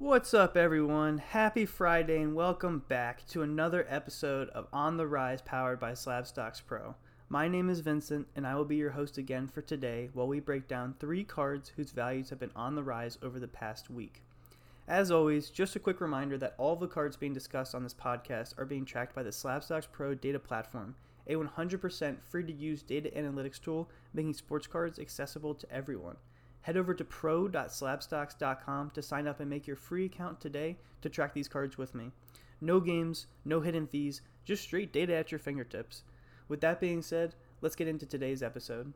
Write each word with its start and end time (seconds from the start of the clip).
What's 0.00 0.32
up, 0.32 0.56
everyone? 0.56 1.18
Happy 1.18 1.66
Friday 1.66 2.22
and 2.22 2.34
welcome 2.34 2.82
back 2.88 3.26
to 3.28 3.42
another 3.42 3.84
episode 3.86 4.48
of 4.48 4.66
On 4.72 4.96
the 4.96 5.06
Rise 5.06 5.42
powered 5.42 5.78
by 5.78 5.92
Slabstox 5.92 6.62
Pro. 6.66 6.94
My 7.28 7.48
name 7.48 7.68
is 7.68 7.80
Vincent, 7.80 8.26
and 8.34 8.46
I 8.46 8.54
will 8.54 8.64
be 8.64 8.76
your 8.76 8.92
host 8.92 9.18
again 9.18 9.46
for 9.46 9.60
today 9.60 10.08
while 10.14 10.26
we 10.26 10.40
break 10.40 10.66
down 10.66 10.94
three 10.98 11.22
cards 11.22 11.72
whose 11.76 11.90
values 11.90 12.30
have 12.30 12.40
been 12.40 12.50
on 12.56 12.76
the 12.76 12.82
rise 12.82 13.18
over 13.22 13.38
the 13.38 13.46
past 13.46 13.90
week. 13.90 14.22
As 14.88 15.10
always, 15.10 15.50
just 15.50 15.76
a 15.76 15.78
quick 15.78 16.00
reminder 16.00 16.38
that 16.38 16.54
all 16.56 16.76
the 16.76 16.88
cards 16.88 17.18
being 17.18 17.34
discussed 17.34 17.74
on 17.74 17.82
this 17.82 17.92
podcast 17.92 18.58
are 18.58 18.64
being 18.64 18.86
tracked 18.86 19.14
by 19.14 19.22
the 19.22 19.28
Slabstox 19.28 19.86
Pro 19.92 20.14
data 20.14 20.38
platform, 20.38 20.94
a 21.26 21.34
100% 21.34 22.16
free 22.22 22.44
to 22.44 22.52
use 22.54 22.82
data 22.82 23.10
analytics 23.14 23.60
tool 23.60 23.90
making 24.14 24.32
sports 24.32 24.66
cards 24.66 24.98
accessible 24.98 25.54
to 25.54 25.70
everyone. 25.70 26.16
Head 26.62 26.76
over 26.76 26.94
to 26.94 27.04
pro.slabstox.com 27.04 28.90
to 28.90 29.02
sign 29.02 29.26
up 29.26 29.40
and 29.40 29.48
make 29.48 29.66
your 29.66 29.76
free 29.76 30.04
account 30.04 30.40
today 30.40 30.76
to 31.02 31.08
track 31.08 31.32
these 31.32 31.48
cards 31.48 31.78
with 31.78 31.94
me. 31.94 32.10
No 32.60 32.80
games, 32.80 33.26
no 33.44 33.60
hidden 33.60 33.86
fees, 33.86 34.20
just 34.44 34.62
straight 34.62 34.92
data 34.92 35.14
at 35.14 35.32
your 35.32 35.38
fingertips. 35.38 36.02
With 36.48 36.60
that 36.60 36.80
being 36.80 37.00
said, 37.00 37.34
let's 37.60 37.76
get 37.76 37.88
into 37.88 38.06
today's 38.06 38.42
episode. 38.42 38.92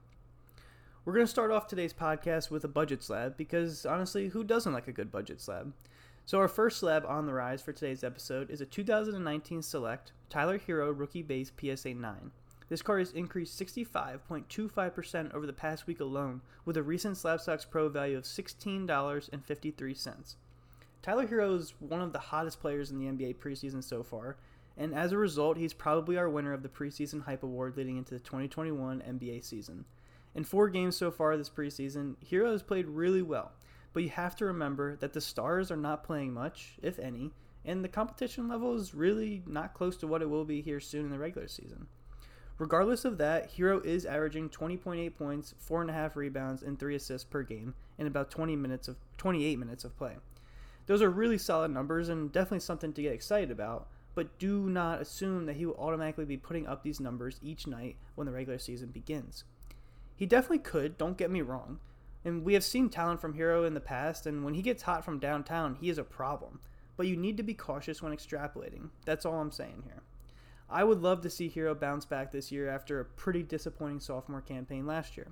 We're 1.04 1.14
going 1.14 1.26
to 1.26 1.30
start 1.30 1.50
off 1.50 1.66
today's 1.66 1.92
podcast 1.92 2.50
with 2.50 2.64
a 2.64 2.68
budget 2.68 3.02
slab 3.02 3.36
because 3.36 3.86
honestly, 3.86 4.28
who 4.28 4.42
doesn't 4.42 4.72
like 4.72 4.88
a 4.88 4.92
good 4.92 5.12
budget 5.12 5.40
slab? 5.40 5.72
So, 6.26 6.38
our 6.38 6.48
first 6.48 6.78
slab 6.78 7.04
on 7.06 7.26
the 7.26 7.34
rise 7.34 7.60
for 7.60 7.72
today's 7.72 8.02
episode 8.02 8.50
is 8.50 8.62
a 8.62 8.66
2019 8.66 9.60
Select 9.60 10.12
Tyler 10.30 10.58
Herro 10.58 10.98
Rookie 10.98 11.22
Base 11.22 11.52
PSA 11.60 11.92
9. 11.92 12.30
This 12.68 12.82
card 12.82 13.00
has 13.00 13.12
increased 13.12 13.60
65.25% 13.60 15.34
over 15.34 15.46
the 15.46 15.52
past 15.52 15.86
week 15.86 16.00
alone, 16.00 16.40
with 16.64 16.78
a 16.78 16.82
recent 16.82 17.16
Slabstox 17.16 17.68
Pro 17.68 17.90
value 17.90 18.16
of 18.16 18.24
$16.53. 18.24 20.34
Tyler 21.02 21.26
Herro 21.26 21.58
is 21.58 21.74
one 21.78 22.00
of 22.00 22.14
the 22.14 22.18
hottest 22.18 22.60
players 22.60 22.90
in 22.90 22.98
the 22.98 23.04
NBA 23.06 23.36
preseason 23.36 23.84
so 23.84 24.02
far, 24.02 24.38
and 24.76 24.92
as 24.94 25.12
a 25.12 25.18
result, 25.18 25.58
he's 25.58 25.74
probably 25.74 26.16
our 26.16 26.30
winner 26.30 26.54
of 26.54 26.62
the 26.62 26.68
preseason 26.68 27.22
hype 27.22 27.42
award 27.42 27.76
leading 27.76 27.98
into 27.98 28.14
the 28.14 28.20
2021 28.20 29.02
NBA 29.02 29.44
season. 29.44 29.84
In 30.34 30.44
four 30.44 30.70
games 30.70 30.96
so 30.96 31.10
far 31.10 31.36
this 31.36 31.50
preseason, 31.50 32.16
Herro 32.28 32.52
has 32.52 32.62
played 32.62 32.88
really 32.88 33.22
well, 33.22 33.52
but 33.92 34.02
you 34.02 34.08
have 34.08 34.34
to 34.36 34.46
remember 34.46 34.96
that 34.96 35.12
the 35.12 35.20
stars 35.20 35.70
are 35.70 35.76
not 35.76 36.02
playing 36.02 36.32
much, 36.32 36.78
if 36.82 36.98
any, 36.98 37.32
and 37.64 37.84
the 37.84 37.88
competition 37.88 38.48
level 38.48 38.74
is 38.74 38.94
really 38.94 39.42
not 39.46 39.74
close 39.74 39.96
to 39.98 40.06
what 40.06 40.22
it 40.22 40.30
will 40.30 40.44
be 40.44 40.60
here 40.60 40.80
soon 40.80 41.04
in 41.04 41.10
the 41.10 41.18
regular 41.18 41.48
season. 41.48 41.86
Regardless 42.58 43.04
of 43.04 43.18
that, 43.18 43.52
Herro 43.56 43.84
is 43.84 44.06
averaging 44.06 44.48
20.8 44.48 45.16
points, 45.16 45.54
4.5 45.68 46.14
rebounds, 46.14 46.62
and 46.62 46.78
3 46.78 46.94
assists 46.94 47.28
per 47.28 47.42
game 47.42 47.74
in 47.98 48.06
about 48.06 48.30
20 48.30 48.54
minutes 48.54 48.86
of 48.86 48.96
28 49.18 49.58
minutes 49.58 49.84
of 49.84 49.96
play. 49.96 50.16
Those 50.86 51.02
are 51.02 51.10
really 51.10 51.38
solid 51.38 51.70
numbers 51.72 52.08
and 52.08 52.30
definitely 52.30 52.60
something 52.60 52.92
to 52.92 53.02
get 53.02 53.12
excited 53.12 53.50
about, 53.50 53.88
but 54.14 54.38
do 54.38 54.68
not 54.68 55.00
assume 55.00 55.46
that 55.46 55.56
he 55.56 55.66
will 55.66 55.76
automatically 55.76 56.24
be 56.24 56.36
putting 56.36 56.66
up 56.66 56.82
these 56.82 57.00
numbers 57.00 57.40
each 57.42 57.66
night 57.66 57.96
when 58.14 58.26
the 58.26 58.32
regular 58.32 58.58
season 58.58 58.90
begins. 58.90 59.44
He 60.14 60.26
definitely 60.26 60.58
could, 60.58 60.96
don't 60.96 61.18
get 61.18 61.30
me 61.30 61.42
wrong. 61.42 61.80
And 62.24 62.44
we 62.44 62.54
have 62.54 62.64
seen 62.64 62.88
talent 62.88 63.20
from 63.20 63.34
Herro 63.34 63.66
in 63.66 63.74
the 63.74 63.80
past, 63.80 64.26
and 64.26 64.44
when 64.44 64.54
he 64.54 64.62
gets 64.62 64.84
hot 64.84 65.04
from 65.04 65.18
downtown, 65.18 65.76
he 65.80 65.90
is 65.90 65.98
a 65.98 66.04
problem. 66.04 66.60
But 66.96 67.08
you 67.08 67.16
need 67.16 67.36
to 67.38 67.42
be 67.42 67.54
cautious 67.54 68.00
when 68.00 68.16
extrapolating. 68.16 68.90
That's 69.04 69.26
all 69.26 69.40
I'm 69.40 69.50
saying 69.50 69.82
here. 69.84 70.02
I 70.68 70.84
would 70.84 71.02
love 71.02 71.20
to 71.22 71.30
see 71.30 71.50
Herro 71.50 71.78
bounce 71.78 72.04
back 72.04 72.32
this 72.32 72.50
year 72.50 72.68
after 72.68 73.00
a 73.00 73.04
pretty 73.04 73.42
disappointing 73.42 74.00
sophomore 74.00 74.40
campaign 74.40 74.86
last 74.86 75.16
year. 75.16 75.28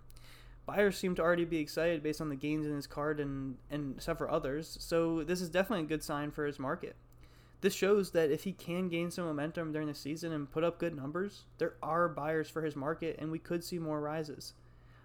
Buyers 0.65 0.97
seem 0.97 1.15
to 1.17 1.23
already 1.23 1.45
be 1.45 1.59
excited 1.59 2.03
based 2.03 2.21
on 2.21 2.29
the 2.29 2.37
gains 2.37 2.67
in 2.67 2.75
his 2.75 2.87
card 2.87 3.19
and, 3.19 3.57
and 3.71 4.01
several 4.01 4.33
others, 4.33 4.77
so 4.81 5.25
this 5.25 5.41
is 5.41 5.49
definitely 5.49 5.85
a 5.85 5.89
good 5.89 6.05
sign 6.05 6.31
for 6.31 6.47
his 6.47 6.59
market. 6.59 6.95
This 7.63 7.75
shows 7.75 8.11
that 8.11 8.31
if 8.31 8.45
he 8.45 8.53
can 8.53 8.89
gain 8.89 9.11
some 9.11 9.25
momentum 9.25 9.73
during 9.73 9.89
the 9.89 9.95
season 9.95 10.33
and 10.33 10.51
put 10.51 10.65
up 10.65 10.79
good 10.79 10.97
numbers, 10.97 11.45
there 11.59 11.75
are 11.83 12.09
buyers 12.09 12.49
for 12.49 12.63
his 12.63 12.77
market 12.77 13.17
and 13.19 13.31
we 13.31 13.39
could 13.39 13.63
see 13.65 13.79
more 13.79 14.01
rises. 14.01 14.55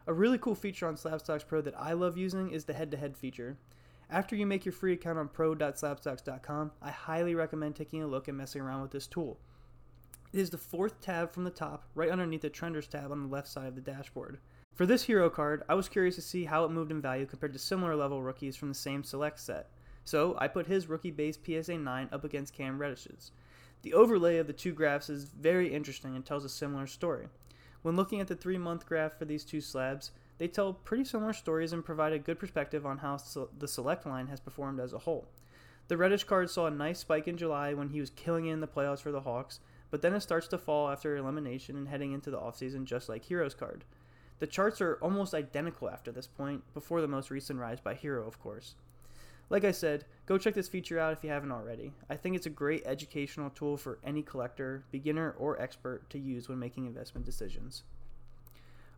A 0.07 0.13
really 0.13 0.37
cool 0.37 0.55
feature 0.55 0.87
on 0.87 0.95
Slabstox 0.95 1.45
Pro 1.45 1.61
that 1.61 1.79
I 1.79 1.93
love 1.93 2.17
using 2.17 2.49
is 2.49 2.65
the 2.65 2.73
head 2.73 2.91
to 2.91 2.97
head 2.97 3.15
feature. 3.15 3.57
After 4.09 4.35
you 4.35 4.45
make 4.45 4.65
your 4.65 4.71
free 4.71 4.93
account 4.93 5.19
on 5.19 5.27
pro.slabstox.com, 5.27 6.71
I 6.81 6.91
highly 6.91 7.35
recommend 7.35 7.75
taking 7.75 8.01
a 8.01 8.07
look 8.07 8.27
and 8.27 8.37
messing 8.37 8.61
around 8.61 8.81
with 8.81 8.91
this 8.91 9.05
tool. 9.05 9.37
It 10.33 10.39
is 10.39 10.49
the 10.49 10.57
fourth 10.57 10.99
tab 10.99 11.31
from 11.31 11.45
the 11.45 11.49
top, 11.49 11.85
right 11.95 12.09
underneath 12.09 12.41
the 12.41 12.49
Trenders 12.49 12.87
tab 12.87 13.11
on 13.11 13.23
the 13.23 13.29
left 13.29 13.47
side 13.47 13.67
of 13.67 13.75
the 13.75 13.81
dashboard. 13.81 14.39
For 14.73 14.85
this 14.85 15.05
Herro 15.05 15.31
card, 15.31 15.63
I 15.69 15.73
was 15.73 15.89
curious 15.89 16.15
to 16.15 16.21
see 16.21 16.45
how 16.45 16.65
it 16.65 16.71
moved 16.71 16.91
in 16.91 17.01
value 17.01 17.25
compared 17.25 17.53
to 17.53 17.59
similar 17.59 17.95
level 17.95 18.21
rookies 18.21 18.57
from 18.57 18.67
the 18.67 18.75
same 18.75 19.03
select 19.03 19.39
set. 19.39 19.69
So 20.03 20.35
I 20.37 20.47
put 20.47 20.67
his 20.67 20.87
rookie 20.87 21.11
base 21.11 21.37
PSA 21.37 21.77
9 21.77 22.09
up 22.11 22.23
against 22.23 22.53
Cam 22.53 22.77
Reddish's. 22.77 23.31
The 23.83 23.93
overlay 23.93 24.37
of 24.37 24.47
the 24.47 24.53
two 24.53 24.73
graphs 24.73 25.09
is 25.09 25.23
very 25.25 25.73
interesting 25.73 26.15
and 26.15 26.25
tells 26.25 26.45
a 26.45 26.49
similar 26.49 26.87
story. 26.87 27.27
When 27.81 27.95
looking 27.95 28.19
at 28.19 28.27
the 28.27 28.35
three 28.35 28.57
month 28.57 28.85
graph 28.85 29.17
for 29.17 29.25
these 29.25 29.45
two 29.45 29.61
slabs, 29.61 30.11
they 30.37 30.47
tell 30.47 30.73
pretty 30.73 31.05
similar 31.05 31.33
stories 31.33 31.73
and 31.73 31.85
provide 31.85 32.13
a 32.13 32.19
good 32.19 32.37
perspective 32.37 32.85
on 32.85 32.97
how 32.97 33.17
the 33.57 33.67
select 33.67 34.05
line 34.05 34.27
has 34.27 34.39
performed 34.39 34.79
as 34.79 34.93
a 34.93 34.99
whole. 34.99 35.29
The 35.87 35.97
Reddish 35.97 36.25
card 36.25 36.49
saw 36.49 36.67
a 36.67 36.71
nice 36.71 36.99
spike 36.99 37.27
in 37.27 37.37
July 37.37 37.73
when 37.73 37.89
he 37.89 37.99
was 37.99 38.09
killing 38.09 38.45
it 38.45 38.53
in 38.53 38.59
the 38.59 38.67
playoffs 38.67 38.99
for 38.99 39.11
the 39.11 39.21
Hawks, 39.21 39.59
but 39.91 40.01
then 40.01 40.13
it 40.13 40.21
starts 40.21 40.47
to 40.49 40.57
fall 40.57 40.89
after 40.89 41.15
elimination 41.15 41.75
and 41.75 41.87
heading 41.87 42.11
into 42.11 42.31
the 42.31 42.39
offseason 42.39 42.85
just 42.85 43.09
like 43.09 43.25
Herro's 43.25 43.53
card. 43.53 43.85
The 44.39 44.47
charts 44.47 44.81
are 44.81 44.99
almost 45.01 45.33
identical 45.33 45.89
after 45.89 46.11
this 46.11 46.27
point, 46.27 46.63
before 46.73 47.01
the 47.01 47.07
most 47.07 47.31
recent 47.31 47.59
rise 47.59 47.79
by 47.79 47.95
Herro, 47.95 48.27
of 48.27 48.39
course. 48.39 48.75
Like 49.49 49.63
I 49.63 49.71
said, 49.71 50.05
go 50.25 50.37
check 50.37 50.53
this 50.53 50.67
feature 50.67 50.99
out 50.99 51.13
if 51.13 51.23
you 51.23 51.29
haven't 51.29 51.53
already. 51.53 51.93
I 52.09 52.17
think 52.17 52.35
it's 52.35 52.45
a 52.45 52.51
great 52.51 52.83
educational 52.85 53.49
tool 53.49 53.77
for 53.77 53.97
any 54.03 54.21
collector, 54.21 54.83
beginner, 54.91 55.33
or 55.39 55.59
expert 55.61 56.09
to 56.11 56.19
use 56.19 56.49
when 56.49 56.59
making 56.59 56.85
investment 56.85 57.25
decisions. 57.25 57.83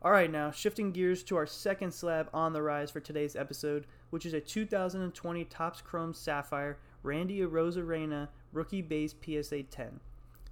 Alright, 0.03 0.31
now 0.31 0.49
shifting 0.49 0.91
gears 0.91 1.23
to 1.23 1.35
our 1.35 1.45
second 1.45 1.94
slab 1.94 2.29
on 2.33 2.53
the 2.53 2.61
rise 2.61 2.89
for 2.89 2.99
today's 2.99 3.35
episode, 3.35 3.85
which 4.09 4.25
is 4.25 4.33
a 4.33 4.41
2020 4.41 5.45
Topps 5.45 5.81
Chrome 5.81 6.13
Sapphire 6.13 6.79
Randy 7.03 7.41
Arozarena 7.41 8.29
Rookie 8.51 8.81
Base 8.81 9.13
PSA 9.13 9.63
10. 9.63 9.99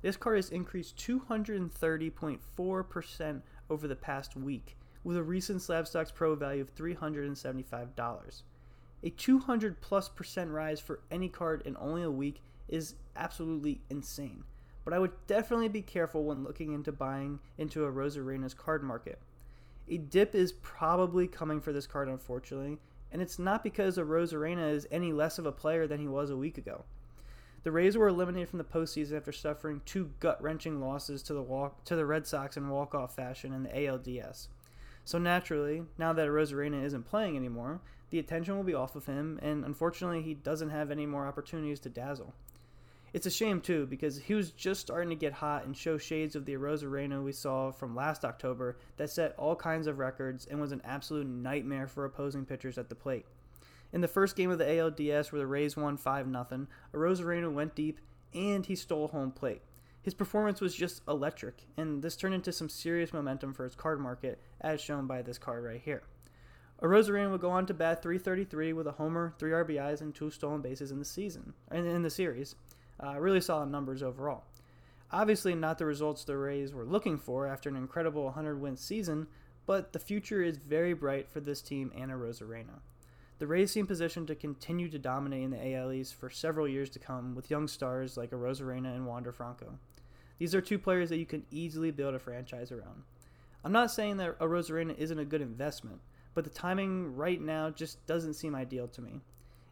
This 0.01 0.17
card 0.17 0.37
has 0.37 0.49
increased 0.49 0.97
230.4% 0.97 3.41
over 3.69 3.87
the 3.87 3.95
past 3.95 4.35
week, 4.35 4.75
with 5.03 5.17
a 5.17 5.23
recent 5.23 5.59
Slabstox 5.59 6.11
Pro 6.13 6.35
value 6.35 6.61
of 6.61 6.75
$375. 6.75 8.41
A 9.03 9.09
200 9.09 9.81
plus 9.81 10.09
percent 10.09 10.51
rise 10.51 10.79
for 10.79 10.99
any 11.11 11.29
card 11.29 11.61
in 11.65 11.75
only 11.79 12.03
a 12.03 12.11
week 12.11 12.41
is 12.67 12.95
absolutely 13.15 13.81
insane. 13.89 14.43
But 14.83 14.93
I 14.93 14.99
would 14.99 15.13
definitely 15.27 15.69
be 15.69 15.81
careful 15.81 16.23
when 16.23 16.43
looking 16.43 16.73
into 16.73 16.91
buying 16.91 17.39
into 17.57 17.81
Arozarena's 17.81 18.53
card 18.53 18.83
market. 18.83 19.19
A 19.89 19.97
dip 19.97 20.35
is 20.35 20.51
probably 20.51 21.27
coming 21.27 21.61
for 21.61 21.71
this 21.71 21.87
card, 21.87 22.07
unfortunately, 22.07 22.77
and 23.11 23.21
it's 23.21 23.39
not 23.39 23.63
because 23.63 23.97
Arozarena 23.97 24.71
is 24.71 24.87
any 24.91 25.13
less 25.13 25.37
of 25.37 25.45
a 25.45 25.51
player 25.51 25.87
than 25.87 25.99
he 25.99 26.07
was 26.07 26.29
a 26.29 26.37
week 26.37 26.57
ago. 26.57 26.83
The 27.63 27.71
Rays 27.71 27.97
were 27.97 28.07
eliminated 28.07 28.49
from 28.49 28.59
the 28.59 28.63
postseason 28.63 29.17
after 29.17 29.31
suffering 29.31 29.81
two 29.85 30.11
gut-wrenching 30.19 30.79
losses 30.79 31.21
to 31.23 31.33
the 31.33 31.41
walk 31.41 31.83
to 31.85 31.95
the 31.95 32.05
Red 32.05 32.25
Sox 32.25 32.55
in 32.55 32.69
walk-off 32.69 33.15
fashion 33.15 33.51
in 33.53 33.63
the 33.63 33.69
ALDS. 33.69 34.47
So 35.03 35.17
naturally, 35.17 35.83
now 35.97 36.13
that 36.13 36.27
Arozarena 36.27 36.83
isn't 36.83 37.05
playing 37.05 37.35
anymore, 37.35 37.81
the 38.09 38.19
attention 38.19 38.55
will 38.55 38.63
be 38.63 38.73
off 38.73 38.95
of 38.95 39.05
him, 39.05 39.39
and 39.41 39.65
unfortunately, 39.65 40.21
he 40.21 40.33
doesn't 40.33 40.69
have 40.69 40.91
any 40.91 41.05
more 41.05 41.27
opportunities 41.27 41.79
to 41.81 41.89
dazzle. 41.89 42.33
It's 43.13 43.25
a 43.25 43.31
shame 43.31 43.61
too 43.61 43.85
because 43.85 44.17
he 44.17 44.33
was 44.33 44.51
just 44.51 44.81
starting 44.81 45.09
to 45.09 45.15
get 45.15 45.33
hot 45.33 45.65
and 45.65 45.75
show 45.75 45.97
shades 45.97 46.35
of 46.35 46.45
the 46.45 46.55
Arozarena 46.55 47.23
we 47.23 47.31
saw 47.31 47.71
from 47.71 47.95
last 47.95 48.25
October 48.25 48.77
that 48.97 49.09
set 49.09 49.33
all 49.37 49.55
kinds 49.55 49.87
of 49.87 49.97
records 49.97 50.45
and 50.45 50.59
was 50.59 50.71
an 50.71 50.81
absolute 50.83 51.25
nightmare 51.25 51.87
for 51.87 52.05
opposing 52.05 52.45
pitchers 52.45 52.77
at 52.77 52.89
the 52.89 52.95
plate. 52.95 53.25
In 53.93 54.01
the 54.01 54.07
first 54.07 54.35
game 54.35 54.51
of 54.51 54.57
the 54.57 54.65
ALDS, 54.65 55.31
where 55.31 55.39
the 55.39 55.47
Rays 55.47 55.77
won 55.77 55.97
5 55.97 56.25
0, 56.25 56.67
Arozarena 56.93 57.51
went 57.51 57.75
deep 57.75 57.99
and 58.33 58.65
he 58.65 58.75
stole 58.75 59.07
home 59.07 59.31
plate. 59.31 59.61
His 60.01 60.13
performance 60.13 60.61
was 60.61 60.75
just 60.75 61.01
electric, 61.07 61.63
and 61.75 62.01
this 62.01 62.15
turned 62.15 62.35
into 62.35 62.51
some 62.51 62.69
serious 62.69 63.11
momentum 63.11 63.53
for 63.53 63.63
his 63.65 63.75
card 63.75 63.99
market, 63.99 64.39
as 64.61 64.79
shown 64.79 65.05
by 65.05 65.21
this 65.21 65.37
card 65.37 65.63
right 65.63 65.81
here. 65.83 66.03
Arozarena 66.81 67.31
would 67.31 67.41
go 67.41 67.49
on 67.49 67.65
to 67.65 67.73
bat 67.73 68.03
333 68.03 68.73
with 68.73 68.87
a 68.87 68.93
homer, 68.93 69.33
3 69.39 69.51
RBIs, 69.51 70.01
and 70.01 70.13
2 70.13 70.29
stolen 70.29 70.61
bases 70.61 70.91
in 70.91 70.99
the 70.99 71.05
season, 71.05 71.53
in 71.71 72.03
the 72.03 72.09
series. 72.09 72.55
Uh, 73.03 73.19
really 73.19 73.41
solid 73.41 73.69
numbers 73.69 74.03
overall. 74.03 74.43
Obviously, 75.11 75.55
not 75.55 75.77
the 75.77 75.85
results 75.85 76.23
the 76.23 76.37
Rays 76.37 76.73
were 76.73 76.85
looking 76.85 77.17
for 77.17 77.47
after 77.47 77.69
an 77.69 77.75
incredible 77.75 78.25
100 78.25 78.59
win 78.59 78.75
season, 78.75 79.27
but 79.65 79.93
the 79.93 79.99
future 79.99 80.41
is 80.41 80.57
very 80.57 80.93
bright 80.93 81.29
for 81.29 81.39
this 81.39 81.61
team 81.61 81.91
and 81.95 82.11
Arozarena. 82.11 82.79
The 83.39 83.47
Rays 83.47 83.71
seem 83.71 83.85
positioned 83.85 84.27
to 84.27 84.35
continue 84.35 84.89
to 84.89 84.97
dominate 84.97 85.43
in 85.43 85.51
the 85.51 85.75
AL 85.75 85.91
East 85.91 86.15
for 86.15 86.29
several 86.29 86.67
years 86.67 86.89
to 86.91 86.99
come 86.99 87.35
with 87.35 87.51
young 87.51 87.67
stars 87.67 88.17
like 88.17 88.31
Arozarena 88.31 88.95
and 88.95 89.05
Wander 89.05 89.31
Franco. 89.31 89.77
These 90.39 90.55
are 90.55 90.61
two 90.61 90.79
players 90.79 91.09
that 91.09 91.17
you 91.17 91.25
can 91.25 91.45
easily 91.51 91.91
build 91.91 92.15
a 92.15 92.19
franchise 92.19 92.71
around. 92.71 93.03
I'm 93.63 93.71
not 93.71 93.91
saying 93.91 94.17
that 94.17 94.39
Arozarena 94.39 94.97
isn't 94.97 95.19
a 95.19 95.25
good 95.25 95.41
investment, 95.41 95.99
but 96.33 96.45
the 96.45 96.49
timing 96.49 97.15
right 97.15 97.39
now 97.39 97.69
just 97.69 98.03
doesn't 98.07 98.33
seem 98.33 98.55
ideal 98.55 98.87
to 98.87 99.01
me. 99.01 99.21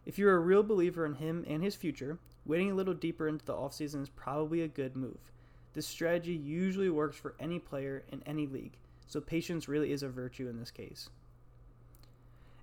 If 0.04 0.16
you're 0.16 0.36
a 0.36 0.40
real 0.40 0.62
believer 0.62 1.04
in 1.04 1.14
him 1.14 1.44
and 1.48 1.62
his 1.62 1.74
future, 1.74 2.18
waiting 2.44 2.70
a 2.70 2.74
little 2.74 2.94
deeper 2.94 3.26
into 3.26 3.44
the 3.44 3.54
offseason 3.54 4.02
is 4.02 4.08
probably 4.10 4.62
a 4.62 4.68
good 4.68 4.94
move. 4.94 5.32
This 5.74 5.86
strategy 5.86 6.34
usually 6.34 6.88
works 6.88 7.16
for 7.16 7.34
any 7.40 7.58
player 7.58 8.04
in 8.12 8.22
any 8.24 8.46
league, 8.46 8.78
so 9.08 9.20
patience 9.20 9.68
really 9.68 9.90
is 9.90 10.04
a 10.04 10.08
virtue 10.08 10.48
in 10.48 10.58
this 10.58 10.70
case. 10.70 11.10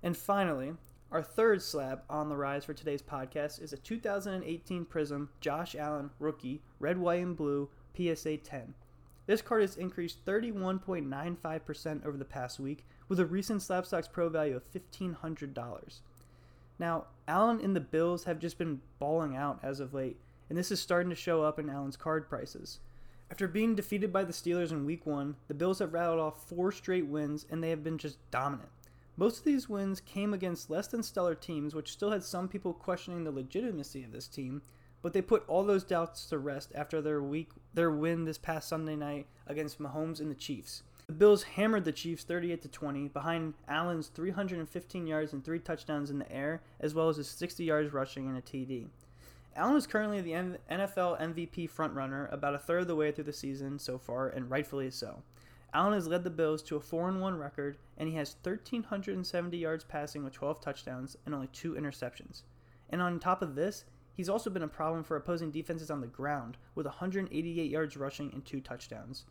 And 0.02 0.16
finally, 0.16 0.72
our 1.10 1.22
third 1.22 1.62
slab 1.62 2.02
on 2.10 2.28
the 2.28 2.36
rise 2.36 2.64
for 2.64 2.74
today's 2.74 3.02
podcast 3.02 3.62
is 3.62 3.72
a 3.72 3.76
2018 3.76 4.84
Prism 4.84 5.28
Josh 5.40 5.74
Allen 5.74 6.10
rookie, 6.18 6.62
red, 6.80 6.98
white, 6.98 7.22
and 7.22 7.36
blue 7.36 7.68
PSA 7.96 8.38
10. 8.38 8.74
This 9.26 9.40
card 9.40 9.62
has 9.62 9.76
increased 9.76 10.24
31.95% 10.24 12.04
over 12.04 12.16
the 12.16 12.24
past 12.24 12.60
week, 12.60 12.84
with 13.08 13.20
a 13.20 13.26
recent 13.26 13.60
Slabstox 13.60 14.10
Pro 14.10 14.28
value 14.28 14.56
of 14.56 14.70
$1,500. 14.72 16.00
Now, 16.78 17.06
Allen 17.28 17.60
and 17.60 17.74
the 17.76 17.80
Bills 17.80 18.24
have 18.24 18.38
just 18.38 18.58
been 18.58 18.80
balling 18.98 19.36
out 19.36 19.60
as 19.62 19.80
of 19.80 19.94
late, 19.94 20.18
and 20.48 20.58
this 20.58 20.70
is 20.70 20.80
starting 20.80 21.10
to 21.10 21.16
show 21.16 21.42
up 21.42 21.58
in 21.58 21.70
Allen's 21.70 21.96
card 21.96 22.28
prices. 22.28 22.80
After 23.30 23.48
being 23.48 23.74
defeated 23.74 24.12
by 24.12 24.24
the 24.24 24.32
Steelers 24.32 24.70
in 24.70 24.84
week 24.84 25.06
one, 25.06 25.36
the 25.48 25.54
Bills 25.54 25.78
have 25.78 25.94
rattled 25.94 26.20
off 26.20 26.46
four 26.48 26.70
straight 26.70 27.06
wins 27.06 27.46
and 27.50 27.62
they 27.62 27.70
have 27.70 27.82
been 27.82 27.98
just 27.98 28.18
dominant. 28.30 28.68
Most 29.16 29.38
of 29.38 29.44
these 29.44 29.68
wins 29.68 30.00
came 30.00 30.34
against 30.34 30.70
less 30.70 30.88
than 30.88 31.02
stellar 31.02 31.36
teams, 31.36 31.74
which 31.74 31.92
still 31.92 32.10
had 32.10 32.24
some 32.24 32.48
people 32.48 32.72
questioning 32.72 33.22
the 33.22 33.30
legitimacy 33.30 34.02
of 34.02 34.10
this 34.10 34.26
team, 34.26 34.60
but 35.02 35.12
they 35.12 35.22
put 35.22 35.44
all 35.46 35.62
those 35.62 35.84
doubts 35.84 36.26
to 36.26 36.38
rest 36.38 36.72
after 36.74 37.00
their 37.00 37.22
week 37.22 37.50
their 37.74 37.90
win 37.90 38.24
this 38.24 38.38
past 38.38 38.68
Sunday 38.68 38.96
night 38.96 39.26
against 39.46 39.80
Mahomes 39.80 40.18
and 40.18 40.30
the 40.30 40.34
Chiefs. 40.34 40.82
The 41.06 41.12
Bills 41.12 41.42
hammered 41.42 41.84
the 41.84 41.92
Chiefs 41.92 42.24
38 42.24 42.62
to 42.62 42.68
20 42.68 43.08
behind 43.08 43.54
Allen's 43.68 44.08
315 44.08 45.06
yards 45.06 45.32
and 45.32 45.44
3 45.44 45.58
touchdowns 45.60 46.10
in 46.10 46.18
the 46.18 46.32
air 46.32 46.62
as 46.80 46.94
well 46.94 47.08
as 47.08 47.18
his 47.18 47.28
60 47.28 47.62
yards 47.62 47.92
rushing 47.92 48.26
and 48.26 48.38
a 48.38 48.40
TD. 48.40 48.88
Allen 49.54 49.76
is 49.76 49.86
currently 49.86 50.20
the 50.20 50.32
NFL 50.32 51.20
MVP 51.20 51.70
frontrunner 51.70 52.32
about 52.32 52.54
a 52.54 52.58
third 52.58 52.80
of 52.80 52.88
the 52.88 52.96
way 52.96 53.12
through 53.12 53.24
the 53.24 53.32
season 53.32 53.78
so 53.78 53.98
far 53.98 54.28
and 54.28 54.50
rightfully 54.50 54.90
so. 54.90 55.22
Allen 55.74 55.92
has 55.92 56.06
led 56.06 56.24
the 56.24 56.30
Bills 56.30 56.62
to 56.62 56.76
a 56.76 56.80
4 56.80 57.12
1 57.12 57.36
record, 57.36 57.76
and 57.98 58.08
he 58.08 58.14
has 58.14 58.36
1,370 58.42 59.58
yards 59.58 59.84
passing 59.84 60.24
with 60.24 60.32
12 60.32 60.60
touchdowns 60.60 61.16
and 61.26 61.34
only 61.34 61.48
2 61.48 61.74
interceptions. 61.74 62.42
And 62.88 63.02
on 63.02 63.18
top 63.18 63.42
of 63.42 63.54
this, 63.54 63.84
He's 64.14 64.28
also 64.28 64.48
been 64.48 64.62
a 64.62 64.68
problem 64.68 65.02
for 65.02 65.16
opposing 65.16 65.50
defenses 65.50 65.90
on 65.90 66.00
the 66.00 66.06
ground, 66.06 66.56
with 66.76 66.86
188 66.86 67.70
yards 67.70 67.96
rushing 67.96 68.32
and 68.32 68.44
two 68.44 68.60
touchdowns. 68.60 69.24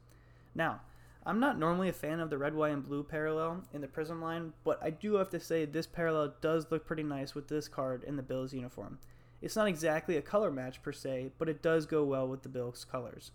Now, 0.54 0.82
I'm 1.26 1.40
not 1.40 1.58
normally 1.58 1.88
a 1.88 1.94
fan 1.94 2.20
of 2.20 2.30
the 2.30 2.38
red, 2.38 2.54
white, 2.54 2.74
and 2.74 2.86
blue 2.86 3.02
parallel 3.02 3.64
in 3.72 3.80
the 3.80 3.88
Prism 3.88 4.22
line, 4.22 4.52
but 4.66 4.84
I 4.84 4.90
do 4.90 5.16
have 5.16 5.30
to 5.30 5.40
say 5.40 5.64
this 5.64 5.88
parallel 5.88 6.34
does 6.42 6.70
look 6.70 6.86
pretty 6.86 7.04
nice 7.04 7.34
with 7.34 7.48
this 7.48 7.70
card 7.70 8.04
in 8.04 8.18
the 8.18 8.22
Bills 8.22 8.54
uniform. 8.54 9.00
It's 9.42 9.56
not 9.56 9.70
exactly 9.70 10.18
a 10.18 10.22
color 10.22 10.52
match 10.52 10.82
per 10.82 10.92
se, 10.92 11.32
but 11.38 11.48
it 11.48 11.62
does 11.62 11.86
go 11.86 12.04
well 12.04 12.28
with 12.28 12.44
the 12.44 12.50
Bills 12.50 12.86
colors. 12.90 13.32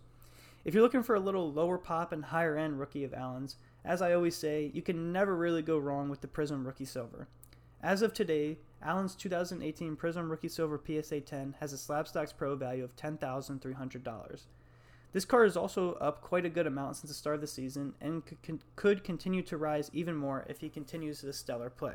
If 0.68 0.74
you're 0.74 0.82
looking 0.82 1.02
for 1.02 1.14
a 1.14 1.20
little 1.20 1.50
lower 1.50 1.78
pop 1.78 2.12
and 2.12 2.22
higher 2.22 2.54
end 2.54 2.78
rookie 2.78 3.02
of 3.02 3.14
Allen's, 3.14 3.56
as 3.86 4.02
I 4.02 4.12
always 4.12 4.36
say, 4.36 4.70
you 4.74 4.82
can 4.82 5.14
never 5.14 5.34
really 5.34 5.62
go 5.62 5.78
wrong 5.78 6.10
with 6.10 6.20
the 6.20 6.28
Prism 6.28 6.66
Rookie 6.66 6.84
Silver. 6.84 7.26
As 7.82 8.02
of 8.02 8.12
today, 8.12 8.58
Allen's 8.82 9.14
2018 9.14 9.96
Prism 9.96 10.30
Rookie 10.30 10.50
Silver 10.50 10.78
PSA 10.78 11.22
10 11.22 11.54
has 11.60 11.72
a 11.72 11.76
Slabstox 11.76 12.36
Pro 12.36 12.54
value 12.54 12.84
of 12.84 12.94
$10,300. 12.96 14.40
This 15.12 15.24
card 15.24 15.48
is 15.48 15.56
also 15.56 15.94
up 15.94 16.20
quite 16.20 16.44
a 16.44 16.50
good 16.50 16.66
amount 16.66 16.96
since 16.96 17.08
the 17.08 17.14
start 17.14 17.36
of 17.36 17.40
the 17.40 17.46
season 17.46 17.94
and 18.02 18.22
could 18.76 19.04
continue 19.04 19.40
to 19.44 19.56
rise 19.56 19.90
even 19.94 20.16
more 20.16 20.44
if 20.50 20.60
he 20.60 20.68
continues 20.68 21.22
this 21.22 21.38
stellar 21.38 21.70
play. 21.70 21.94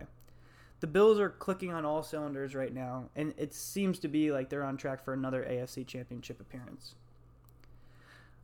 The 0.80 0.88
Bills 0.88 1.20
are 1.20 1.30
clicking 1.30 1.72
on 1.72 1.86
all 1.86 2.02
cylinders 2.02 2.56
right 2.56 2.74
now, 2.74 3.12
and 3.16 3.36
it 3.38 3.54
seems 3.54 4.00
to 4.00 4.08
be 4.08 4.32
like 4.32 4.50
they're 4.50 4.64
on 4.64 4.78
track 4.78 5.06
for 5.06 5.14
another 5.14 5.44
AFC 5.48 5.86
Championship 5.86 6.42
appearance. 6.42 6.96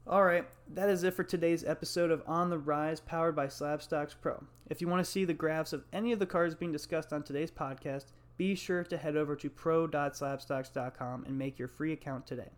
All 0.07 0.23
right, 0.23 0.45
that 0.73 0.89
is 0.89 1.03
it 1.03 1.13
for 1.13 1.23
today's 1.23 1.63
episode 1.63 2.09
of 2.09 2.23
On 2.25 2.49
the 2.49 2.57
Rise, 2.57 2.99
powered 2.99 3.35
by 3.35 3.45
Slabstox 3.47 4.15
Pro. 4.19 4.43
If 4.67 4.81
you 4.81 4.87
want 4.87 5.05
to 5.05 5.09
see 5.09 5.23
the 5.23 5.33
graphs 5.33 5.71
of 5.71 5.83
any 5.93 6.11
of 6.11 6.19
the 6.19 6.25
cards 6.25 6.55
being 6.55 6.71
discussed 6.71 7.13
on 7.13 7.21
today's 7.21 7.51
podcast, 7.51 8.05
be 8.35 8.55
sure 8.55 8.83
to 8.83 8.97
head 8.97 9.15
over 9.15 9.35
to 9.35 9.49
pro.slabstox.com 9.49 11.25
and 11.25 11.37
make 11.37 11.59
your 11.59 11.67
free 11.67 11.93
account 11.93 12.25
today. 12.25 12.49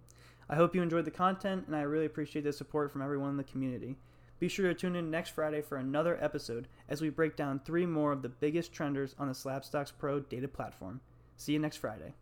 I 0.50 0.56
hope 0.56 0.76
you 0.76 0.82
enjoyed 0.82 1.06
the 1.06 1.12
content, 1.12 1.66
and 1.68 1.76
I 1.76 1.82
really 1.82 2.06
appreciate 2.06 2.44
the 2.44 2.54
support 2.54 2.92
from 2.92 3.02
everyone 3.02 3.32
in 3.32 3.38
the 3.38 3.44
community. 3.44 3.98
Be 4.40 4.48
sure 4.48 4.68
to 4.68 4.74
tune 4.74 4.96
in 4.96 5.12
next 5.12 5.30
Friday 5.30 5.62
for 5.62 5.78
another 5.78 6.18
episode 6.22 6.68
as 6.90 7.02
we 7.02 7.10
break 7.10 7.36
down 7.36 7.60
three 7.60 7.86
more 7.86 8.12
of 8.12 8.22
the 8.22 8.30
biggest 8.30 8.74
trenders 8.74 9.16
on 9.20 9.28
the 9.28 9.34
Slabstox 9.34 9.92
Pro 9.98 10.20
data 10.20 10.48
platform. 10.48 11.02
See 11.36 11.54
you 11.54 11.60
next 11.60 11.78
Friday. 11.78 12.14